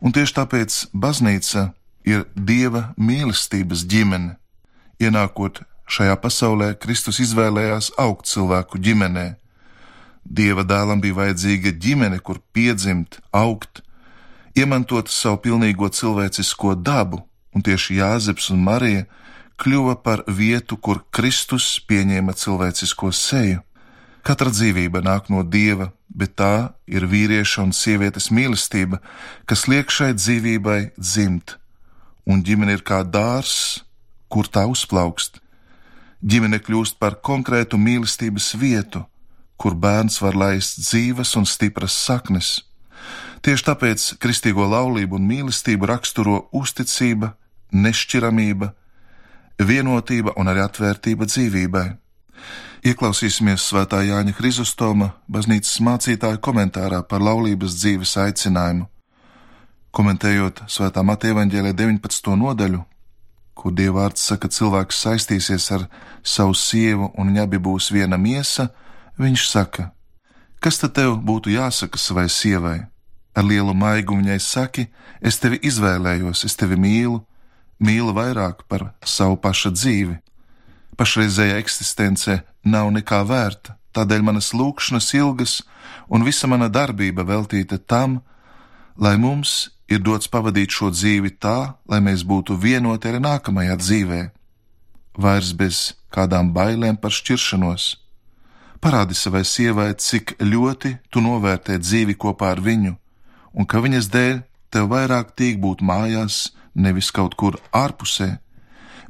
Un 0.00 0.14
tieši 0.14 0.36
tāpēc 0.38 0.78
baznīca 0.94 1.72
ir 2.06 2.26
Dieva 2.34 2.92
mīlestības 2.96 3.84
ģimene, 3.88 4.36
ienākot 5.02 5.64
Šajā 5.88 6.18
pasaulē 6.20 6.74
Kristus 6.76 7.16
izvēlējās 7.24 7.94
augt 7.96 8.28
cilvēku 8.28 8.76
ģimenē. 8.84 9.38
Dieva 10.20 10.60
dēlam 10.68 11.00
bija 11.00 11.16
vajadzīga 11.16 11.72
ģimene, 11.80 12.18
kur 12.20 12.42
piedzimt, 12.52 13.16
augt, 13.32 13.80
iemantot 14.52 15.08
savu 15.08 15.40
pilnīgo 15.46 15.88
cilvēcisko 15.88 16.74
dabu, 16.84 17.22
un 17.56 17.64
tieši 17.64 18.02
Jāzeps 18.02 18.50
un 18.52 18.60
Marija 18.66 19.06
kļuva 19.58 19.96
par 20.02 20.24
vietu, 20.26 20.76
kur 20.76 21.02
Kristus 21.14 21.78
pieņēma 21.88 22.34
cilvēcisko 22.38 23.10
seju. 23.14 23.64
Katra 24.26 24.52
dzīvība 24.52 25.02
nāk 25.04 25.28
no 25.32 25.42
dieva, 25.42 25.90
bet 26.08 26.36
tā 26.38 26.74
ir 26.86 27.06
vīrieša 27.08 27.64
un 27.66 27.74
sievietes 27.76 28.30
mīlestība, 28.34 29.00
kas 29.48 29.66
liek 29.70 29.90
šai 29.90 30.12
dzīvībai 30.18 30.80
dzimt, 30.98 31.56
un 32.28 32.42
ģimene 32.44 32.78
ir 32.78 32.86
kā 32.86 33.02
dārs, 33.06 33.84
kur 34.28 34.50
tā 34.50 34.66
uzplaukst 34.68 35.40
ģimene 36.22 36.58
kļūst 36.58 36.98
par 36.98 37.18
konkrētu 37.22 37.78
mīlestības 37.78 38.54
vietu, 38.58 39.04
kur 39.58 39.74
bērns 39.74 40.20
var 40.22 40.36
laist 40.36 40.80
dzīves 40.82 41.34
un 41.38 41.46
stipras 41.46 41.94
saknes. 41.94 42.64
Tieši 43.42 43.66
tāpēc 43.70 44.06
kristīgo 44.22 44.66
laulību 44.66 45.18
un 45.18 45.28
mīlestību 45.28 45.86
raksturo 45.86 46.48
uzticība, 46.52 47.34
nešķiramība, 47.70 48.72
vienotība 49.58 50.34
un 50.38 50.48
arī 50.50 50.62
atvērtība 50.64 51.26
dzīvībai. 51.26 51.88
Ieklausīsimies 52.86 53.64
Svētā 53.66 54.04
Jāņa 54.06 54.36
Hrizostoma 54.38 55.10
baznīcas 55.26 55.80
mācītāja 55.82 56.38
komentārā 56.38 57.02
par 57.02 57.24
laulības 57.24 57.74
dzīves 57.80 58.14
aicinājumu. 58.22 58.86
Komentējot 59.90 60.62
Svētā 60.70 61.02
Mateja 61.02 61.34
evaņģēlē 61.34 61.72
19. 61.74 62.36
nodaļu, 62.38 62.84
kur 63.58 63.74
Dievvvārds 63.74 64.22
saka, 64.30 64.46
ka 64.46 64.54
cilvēks 64.54 65.00
saistīsies 65.02 65.66
ar 65.74 65.88
savu 66.22 66.54
sievu 66.54 67.10
un 67.18 67.32
viņi 67.32 67.42
abi 67.42 67.58
būs 67.58 67.90
viena 67.90 68.16
miesa, 68.16 68.68
viņš 69.18 69.46
saka, 69.50 69.90
kas 70.62 70.78
tad 70.78 70.94
tev 71.00 71.18
būtu 71.18 71.50
jāsaka 71.56 71.98
savai 71.98 72.28
sievai? 72.30 72.78
Ar 73.34 73.44
lielu 73.46 73.74
maigumu 73.74 74.22
viņai 74.22 74.38
saki, 74.42 74.86
es 75.22 75.38
tevi 75.42 75.58
izvēlējos, 75.66 76.44
es 76.46 76.54
tevi 76.58 76.78
mīlu, 76.78 77.24
mīlu 77.78 78.14
vairāk 78.14 78.64
par 78.68 78.92
savu 79.04 79.38
paša 79.40 79.72
dzīvi. 79.74 80.18
Pašreizējā 80.98 81.58
eksistence 81.62 82.40
nav 82.66 82.90
nekā 82.94 83.22
vērta, 83.26 83.76
tādēļ 83.94 84.24
manas 84.26 84.50
lūkšanas 84.54 85.12
ilgas 85.14 85.60
un 86.10 86.24
visa 86.26 86.50
mana 86.50 86.68
darbība 86.68 87.24
veltīta 87.26 87.78
tam, 87.78 88.20
lai 88.98 89.16
mums 89.18 89.70
ir 89.88 90.02
dots 90.02 90.28
pavadīt 90.28 90.74
šo 90.74 90.90
dzīvi 90.92 91.36
tā, 91.40 91.74
lai 91.88 92.00
mēs 92.04 92.24
būtu 92.26 92.58
vienoti 92.58 93.08
arī 93.08 93.22
nākamajā 93.24 93.78
dzīvē, 93.78 94.20
vairs 95.18 95.54
bez 95.54 95.80
kādām 96.14 96.52
bailēm 96.52 96.98
par 97.00 97.14
šķiršanos. 97.14 97.96
Parādi 98.78 99.16
savai 99.18 99.42
sievai, 99.42 99.90
cik 99.98 100.36
ļoti 100.38 100.98
tu 101.10 101.22
novērtē 101.22 101.78
dzīvi 101.82 102.14
kopā 102.14 102.52
ar 102.54 102.60
viņu, 102.62 102.94
un 103.58 103.66
ka 103.66 103.82
viņas 103.82 104.10
dēļ 104.12 104.36
tev 104.70 104.90
vairāk 104.92 105.32
tīk 105.38 105.58
būt 105.62 105.82
mājās, 105.82 106.52
nevis 106.78 107.10
kaut 107.10 107.34
kur 107.34 107.58
ārpusē. 107.74 108.38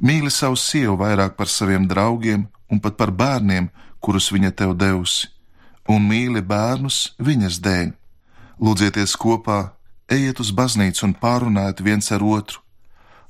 Mīli 0.01 0.31
savu 0.31 0.57
sievu 0.57 0.97
vairāk 0.99 1.35
par 1.37 1.47
saviem 1.51 1.87
draugiem 1.87 2.47
un 2.71 2.79
pat 2.79 2.97
par 2.97 3.11
bērniem, 3.11 3.69
kurus 3.99 4.31
viņa 4.31 4.51
tev 4.55 4.75
devusi, 4.79 5.27
un 5.89 6.05
mīli 6.07 6.41
bērnus 6.41 7.15
viņas 7.19 7.59
dēļ. 7.65 7.91
Lūdzieties 8.59 9.15
kopā 9.19 9.59
ejiet 10.11 10.39
uz 10.39 10.51
baznīcu 10.55 11.05
un 11.07 11.15
pārunājiet 11.15 11.83
viens 11.83 12.11
ar 12.15 12.23
otru, 12.23 12.61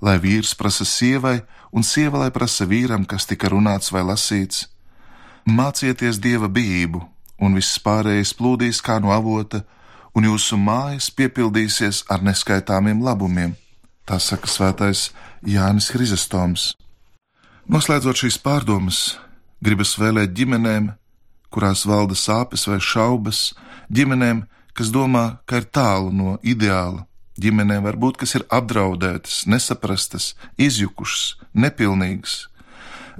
lai 0.01 0.17
vīrs 0.22 0.55
prasa 0.58 0.86
sievai 0.86 1.39
un 1.72 1.84
sieva 1.84 2.24
lai 2.24 2.31
prasa 2.31 2.65
vīram, 2.65 3.05
kas 3.05 3.27
tika 3.29 3.50
runāts 3.51 3.91
vai 3.93 4.03
lasīts. 4.05 4.67
Mācieties 5.46 6.19
dieva 6.22 6.50
bijību, 6.51 7.01
un 7.41 7.55
viss 7.58 7.79
pārējais 7.81 8.36
plūdīs 8.38 8.81
kā 8.86 9.00
no 9.01 9.13
avota, 9.15 9.63
un 10.13 10.25
jūsu 10.27 10.58
mājas 10.58 11.10
piepildīsies 11.15 12.05
ar 12.10 12.24
neskaitāmiem 12.25 13.01
labumiem. 13.05 13.55
Tā 14.10 14.18
saka 14.18 14.50
svētais 14.50 15.12
Jānis 15.46 15.92
Hrizestoms. 15.94 16.72
Noslēdzot 17.70 18.18
šīs 18.24 18.39
pārdomas, 18.42 19.20
gribas 19.62 19.92
vēlēt 20.01 20.32
ģimenēm, 20.34 20.88
kurās 21.54 21.84
valda 21.86 22.16
sāpes 22.18 22.66
vai 22.66 22.80
šaubas, 22.82 23.51
ģimenēm, 23.94 24.48
kas 24.74 24.89
domā, 24.89 25.44
ka 25.46 25.62
ir 25.62 25.68
tālu 25.70 26.10
no 26.10 26.38
ideāla. 26.42 27.06
Ģimenēm 27.38 27.86
var 27.86 28.00
būt, 28.01 28.18
kas 28.24 28.34
ir 28.39 28.48
apdraudētas, 28.50 29.44
nesaprastas, 29.46 30.32
izjukušas, 30.58 31.38
nepilnīgas. 31.54 32.48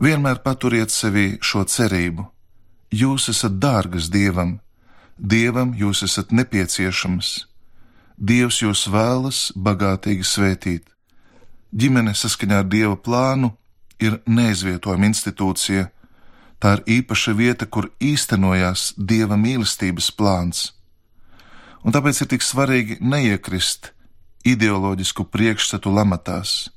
Vienmēr 0.01 0.41
paturiet 0.41 0.89
sevī 0.89 1.36
šo 1.38 1.67
cerību. 1.69 2.25
Jūs 2.89 3.29
esat 3.29 3.62
dārgas 3.62 4.10
dievam, 4.10 4.58
dievam 5.22 5.77
jūs 5.77 6.01
esat 6.10 6.34
nepieciešamas. 6.34 7.48
Dievs 8.19 8.57
jūs 8.59 8.81
vēlas 8.91 9.38
bagātīgi 9.55 10.25
svētīt. 10.27 10.89
Ģimene 11.71 12.11
saskaņā 12.11 12.57
ar 12.59 12.65
Dieva 12.67 12.97
plānu 12.99 13.53
ir 14.03 14.17
neizvietojama 14.27 15.07
institūcija. 15.07 15.85
Tā 16.59 16.73
ir 16.75 16.83
īpaša 16.99 17.31
vieta, 17.39 17.63
kur 17.63 17.88
īstenojās 18.03 18.91
Dieva 18.97 19.38
mīlestības 19.39 20.11
plāns. 20.11 20.73
Un 21.88 21.95
tāpēc 21.95 22.19
ir 22.19 22.31
tik 22.35 22.43
svarīgi 22.43 22.99
neiekrist 22.99 23.93
ideoloģisku 24.43 25.23
priekšstatu 25.31 25.95
lamatās. 25.95 26.67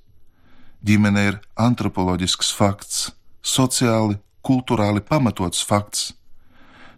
Ģimene 0.86 1.26
ir 1.26 1.42
antropoloģisks 1.58 2.54
fakts, 2.54 3.08
sociāli, 3.42 4.20
kultūrāli 4.46 5.02
pamatots 5.02 5.66
fakts 5.66 6.12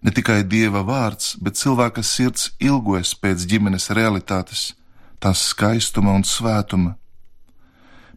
Ne 0.05 0.13
tikai 0.13 0.43
dieva 0.45 0.83
vārds, 0.85 1.39
bet 1.41 1.57
cilvēka 1.57 2.03
sirds 2.05 2.51
ilgojas 2.61 3.15
pēc 3.17 3.47
ģimenes 3.49 3.89
realitātes, 3.97 4.75
tās 5.17 5.47
skaistuma 5.49 6.13
un 6.13 6.27
svētuma. 6.29 6.99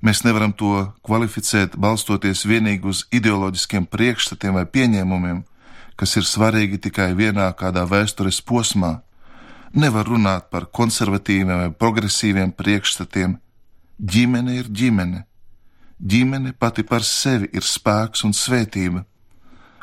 Mēs 0.03 0.25
nevaram 0.25 0.51
to 0.51 0.89
kvalificēt 1.07 1.79
balstoties 1.79 2.43
vienīgi 2.45 2.91
uz 2.91 3.05
ideoloģiskiem 3.15 3.87
priekšstatiem 3.87 4.59
vai 4.59 4.65
pieņēmumiem, 4.67 5.41
kas 5.95 6.19
ir 6.19 6.27
svarīgi 6.27 6.81
tikai 6.89 7.13
vienā 7.15 7.47
kādā 7.55 7.87
vēstures 7.87 8.43
posmā. 8.43 8.97
Nevar 9.71 10.11
runāt 10.11 10.51
par 10.51 10.67
konservatīviem 10.67 11.55
vai 11.63 11.71
progresīviem 11.71 12.51
priekšstatiem. 12.51 13.39
Ģimene 13.97 14.59
ir 14.59 14.67
ģimene. 14.67 15.23
Ģimene 15.97 16.51
pati 16.51 16.83
par 16.83 17.07
sevi 17.07 17.47
ir 17.55 17.63
spēks 17.63 18.27
un 18.27 18.35
svētība 18.35 19.07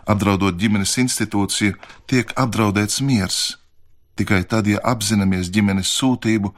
apdraudot 0.06 0.56
ģimenes 0.60 0.96
institūciju, 1.02 1.76
tiek 2.10 2.32
apdraudēts 2.36 3.00
miers. 3.00 3.56
Tikai 4.14 4.44
tad, 4.46 4.68
ja 4.70 4.78
apzināmies 4.84 5.50
ģimenes 5.50 5.90
sūtību, 5.98 6.52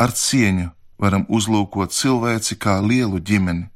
ar 0.00 0.14
cieņu 0.16 0.70
varam 1.02 1.26
uzlūkot 1.28 1.92
cilvēci 1.92 2.56
kā 2.62 2.78
lielu 2.80 3.20
ģimeni. 3.20 3.68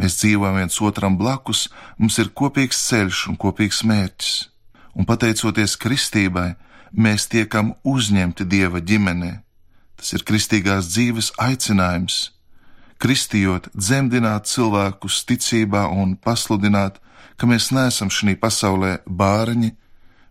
Mēs 0.00 0.16
dzīvojam 0.18 0.56
viens 0.58 0.80
otram 0.82 1.18
blakus, 1.20 1.68
mums 1.98 2.18
ir 2.18 2.32
kopīgs 2.34 2.80
ceļš 2.88 3.26
un 3.30 3.38
kopīgs 3.38 3.82
mērķis, 3.86 4.32
un 4.98 5.06
pateicoties 5.06 5.76
kristībai, 5.78 6.54
mēs 6.92 7.28
tiekam 7.30 7.74
uzņemti 7.84 8.48
dieva 8.48 8.80
ģimenē. 8.80 9.32
Tas 10.00 10.16
ir 10.16 10.24
kristīgās 10.26 10.88
dzīves 10.90 11.30
aicinājums. 11.38 12.32
Kristījot, 13.02 13.68
dzemdināt 13.76 14.48
cilvēkus 14.50 15.22
ticībā 15.28 15.84
un 15.90 16.16
pasludināt, 16.16 16.98
ka 17.36 17.46
mēs 17.46 17.70
neesam 17.74 18.10
šī 18.10 18.36
pasaulē 18.40 18.98
bāriņi, 19.06 19.72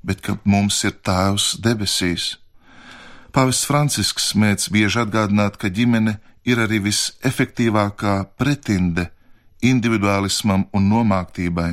bet 0.03 0.21
ka 0.25 0.37
mums 0.43 0.83
ir 0.87 0.97
Tēvs 1.05 1.57
debesīs. 1.61 2.37
Pāvests 3.31 3.67
Francisks 3.67 4.33
mēdz 4.35 4.67
bieži 4.73 5.03
atgādināt, 5.05 5.55
ka 5.57 5.69
ģimene 5.71 6.17
ir 6.43 6.59
arī 6.59 6.81
visefektīvākā 6.87 8.15
pretinde 8.37 9.07
individuālismam 9.61 10.65
un 10.73 10.89
nomāktībai. 10.89 11.71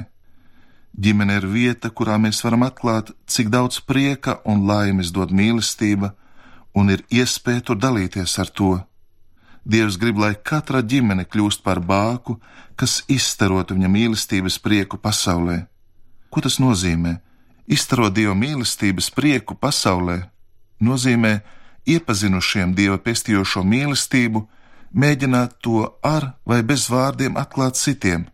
Ģimene 0.99 1.38
ir 1.38 1.47
vieta, 1.47 1.90
kurā 1.90 2.19
mēs 2.19 2.42
varam 2.45 2.64
atklāt, 2.66 3.12
cik 3.27 3.51
daudz 3.55 3.81
prieka 3.81 4.38
un 4.45 4.66
laimes 4.66 5.12
dod 5.14 5.31
mīlestība, 5.31 6.12
un 6.75 6.90
ir 6.95 7.05
iespēja 7.11 7.69
tur 7.71 7.79
dalīties 7.79 8.38
ar 8.42 8.51
to. 8.51 8.73
Dievs 9.68 9.98
grib, 10.00 10.16
lai 10.16 10.33
katra 10.33 10.81
ģimene 10.81 11.26
kļūst 11.28 11.61
par 11.61 11.83
bāku, 11.85 12.38
kas 12.78 13.02
izstarotu 13.12 13.76
viņa 13.76 13.90
mīlestības 13.92 14.57
prieku 14.64 14.96
pasaulē. 14.96 15.66
Ko 16.33 16.40
tas 16.40 16.57
nozīmē? 16.62 17.18
Izstarot 17.68 18.14
Dieva 18.16 18.33
mīlestības 18.33 19.11
prieku 19.12 19.52
pasaulē, 19.61 20.22
nozīmē 20.81 21.35
iepazinušiem 21.85 22.72
Dieva 22.78 22.96
pestījošo 22.96 23.61
mīlestību, 23.61 24.46
mēģināt 24.96 25.59
to 25.61 25.85
ar 26.00 26.33
vai 26.48 26.62
bez 26.64 26.88
vārdiem 26.88 27.37
atklāt 27.37 27.76
citiem, 27.76 28.24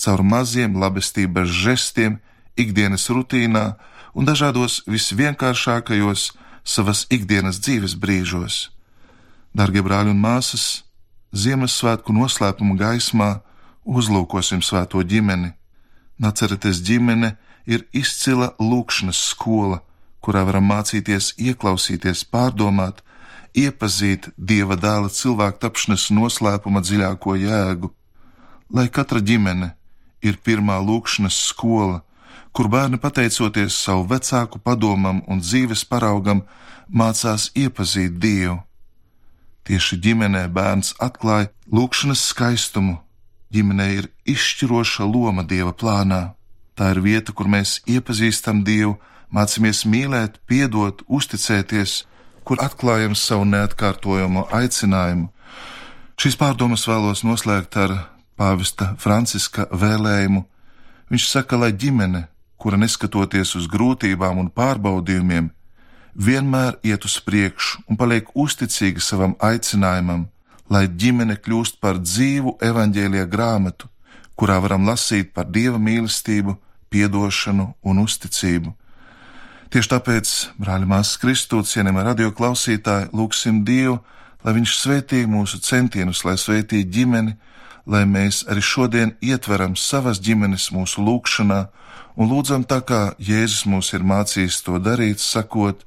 caur 0.00 0.24
maziem 0.24 0.80
labestības 0.80 1.52
žestiem, 1.52 2.16
ikdienas 2.56 3.10
rutīnā 3.12 3.66
un 4.16 4.24
dažādos 4.28 4.82
visvienkāršākajos 4.88 6.30
savas 6.64 7.04
ikdienas 7.12 7.60
dzīves 7.60 7.98
brīžos. 8.00 8.70
Darbie 9.52 9.82
brāļi 9.84 10.14
un 10.14 10.20
māsas, 10.20 10.82
Ziemassvētku 11.32 12.12
noslēpuma 12.12 12.74
gaismā 12.76 13.28
uzlūkosim 13.84 14.60
svēto 14.64 15.00
ģimeni. 15.04 15.52
Naceretes 16.20 16.80
ģimene 16.84 17.34
ir 17.64 17.86
izcila 17.92 18.50
lūkšanas 18.60 19.20
skola, 19.32 19.82
kurā 20.24 20.44
varam 20.48 20.68
mācīties 20.68 21.32
ieklausīties, 21.40 22.24
pārdomāt, 22.32 23.00
iepazīt 23.56 24.30
dieva 24.36 24.76
dēla 24.76 25.12
cilvēku 25.12 25.60
tapšanas 25.64 26.08
noslēpuma 26.16 26.80
dziļāko 26.84 27.36
jēgu. 27.44 27.92
Lai 28.72 28.88
katra 28.88 29.20
ģimene 29.20 29.74
ir 30.24 30.40
pirmā 30.40 30.80
lūkšanas 30.80 31.36
skola, 31.52 32.00
kur 32.52 32.72
bērni 32.72 33.00
pateicoties 33.00 33.76
savu 33.84 34.08
vecāku 34.08 34.60
padomam 34.64 35.20
un 35.28 35.40
dzīves 35.44 35.84
paraugam, 35.88 36.44
mācās 36.88 37.50
iepazīt 37.56 38.20
Dievu. 38.20 38.60
Tieši 39.62 39.98
ģimenē 40.02 40.48
bērns 40.50 40.94
atklāja 40.98 41.52
lūkšanas 41.70 42.22
skaistumu. 42.32 42.98
Ģimenē 43.54 43.86
ir 43.94 44.08
izšķiroša 44.26 45.06
loma 45.06 45.44
Dieva 45.46 45.74
plānā. 45.76 46.32
Tā 46.74 46.94
ir 46.94 47.02
vieta, 47.04 47.34
kur 47.36 47.46
mēs 47.52 47.78
iepazīstam 47.86 48.64
Dievu, 48.66 48.96
mācāmies 49.30 49.84
mīlēt, 49.86 50.40
piedot, 50.48 51.04
uzticēties, 51.06 52.02
kur 52.42 52.58
atklājam 52.64 53.14
savu 53.14 53.46
neatkārtojamo 53.52 54.48
aicinājumu. 54.50 55.28
Šīs 56.18 56.38
pārdomas 56.40 56.88
vēlos 56.88 57.22
noslēgt 57.26 57.76
ar 57.78 57.94
pāvesta 58.38 58.92
Franciska 58.98 59.68
vēlējumu. 59.70 60.42
Viņš 61.12 61.28
saka, 61.28 61.58
lai 61.60 61.72
ģimene, 61.76 62.26
kura 62.58 62.78
neskatoties 62.80 63.54
uz 63.58 63.68
grūtībām 63.70 64.40
un 64.42 64.50
pārbaudījumiem, 64.50 65.50
vienmēr 66.14 66.78
iet 66.84 67.04
uz 67.04 67.18
priekšu 67.24 67.84
un 67.88 67.96
paliek 67.96 68.28
uzticīga 68.34 69.00
savam 69.00 69.36
aicinājumam, 69.40 70.28
lai 70.70 70.86
ģimene 70.88 71.36
kļūst 71.40 71.80
par 71.80 72.00
dzīvu 72.00 72.56
evaņģēlīja 72.62 73.26
grāmatu, 73.32 73.88
kurā 74.36 74.58
varam 74.62 74.86
lasīt 74.88 75.32
par 75.34 75.48
dieva 75.48 75.78
mīlestību, 75.78 76.56
piedošanu 76.92 77.72
un 77.82 78.00
uzticību. 78.04 78.72
Tieši 79.72 79.88
tāpēc, 79.88 80.30
brāļi, 80.60 80.88
māsas 80.88 81.16
Kristū, 81.20 81.62
cienījamie 81.64 82.02
radioklausītāji, 82.10 83.08
lūgsim 83.16 83.62
Dievu, 83.64 84.02
lai 84.44 84.52
Viņš 84.58 84.74
svētī 84.76 85.22
mūsu 85.24 85.62
centienus, 85.64 86.26
lai 86.28 86.36
svētī 86.36 86.82
ģimeni, 86.84 87.38
lai 87.86 88.02
mēs 88.04 88.42
arī 88.52 88.60
šodien 88.60 89.14
ietveram 89.24 89.76
savas 89.76 90.20
ģimenes 90.20 90.68
mūsu 90.76 91.00
lūgšanā 91.06 91.62
un 92.16 92.28
lūdzam 92.28 92.66
tā, 92.68 92.82
kā 92.84 93.14
Jēzus 93.16 93.64
mūs 93.64 93.94
ir 93.96 94.04
mācījis 94.04 94.60
to 94.66 94.76
darīt, 94.82 95.24
sakot, 95.24 95.86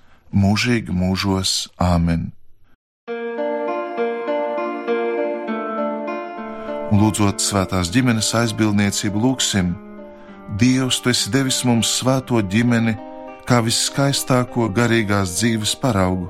mūžīgi 0.31 0.93
mūžos 0.95 1.69
Āmen. 1.81 2.31
Lūdzot 6.91 7.39
svētās 7.39 7.91
ģimenes 7.91 8.33
aizbildniecību, 8.35 9.21
lūgsim, 9.23 9.71
Dievs, 10.59 10.97
tu 10.99 11.07
esi 11.13 11.29
devis 11.31 11.61
mums 11.63 11.87
svēto 12.01 12.41
ģimeni 12.43 12.97
kā 13.47 13.61
viskaistāko 13.63 14.67
garīgās 14.75 15.37
dzīves 15.37 15.77
paraugu, 15.79 16.27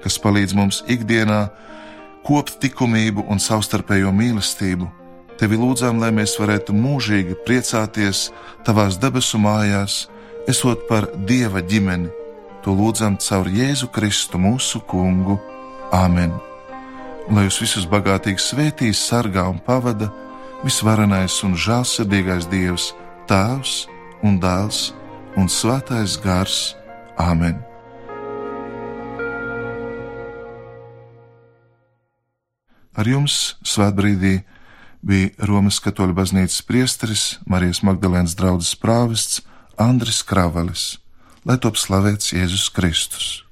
kas 0.00 0.16
palīdz 0.22 0.56
mums 0.56 0.80
ikdienā 0.88 1.42
kopt 2.24 2.64
likumību 2.64 3.26
un 3.28 3.42
savstarpējo 3.42 4.14
mīlestību. 4.16 4.88
Tevi 5.36 5.60
lūdzām, 5.60 6.00
lai 6.00 6.08
mēs 6.16 6.38
varētu 6.40 6.72
mūžīgi 6.72 7.36
priecāties 7.44 8.30
tavās 8.64 8.96
debesu 9.02 9.40
mājās, 9.42 10.06
esot 10.48 10.88
par 10.88 11.10
Dieva 11.28 11.60
ģimeni 11.60 12.21
To 12.62 12.76
lūdzam 12.78 13.16
caur 13.18 13.48
Jēzu 13.50 13.88
Kristu 13.90 14.38
mūsu 14.38 14.78
kungu. 14.86 15.34
Āmen! 15.90 16.30
Lai 17.30 17.48
jūs 17.48 17.58
visus 17.62 17.88
bagātīgi 17.90 18.38
svētīs, 18.38 19.00
sargā 19.02 19.48
un 19.50 19.58
pavada 19.62 20.12
visvarenais 20.62 21.40
un 21.42 21.56
žēlsirdīgais 21.58 22.46
Dievs, 22.50 22.92
Tēvs 23.26 23.88
un 24.22 24.38
Dēls 24.42 24.92
un 25.34 25.50
Svētais 25.50 26.14
Gars. 26.22 26.76
Āmen! 27.18 27.58
Ar 32.94 33.08
jums 33.08 33.56
svētbrīdī 33.66 34.36
bija 35.02 35.34
Romas 35.50 35.82
katoļu 35.82 36.14
baznīcas 36.14 36.62
priesteris, 36.62 37.24
Marijas 37.42 37.82
Magdalēnas 37.82 38.38
draugs 38.38 38.76
prāvests 38.78 39.42
Andris 39.80 40.22
Kravalis, 40.22 41.01
lai 41.48 41.58
top 41.58 41.78
slavēts 41.80 42.34
Jēzus 42.36 42.68
Kristus. 42.74 43.42